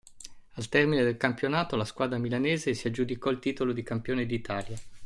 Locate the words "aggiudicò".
2.87-3.29